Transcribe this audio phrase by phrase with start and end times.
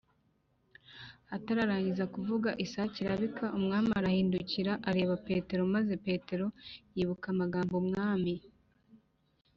[1.35, 6.47] atararangiza kuvuga isake irabika Umwami arahindukira areba Petero maze Petero
[6.95, 8.33] yibuka amagambo Umwami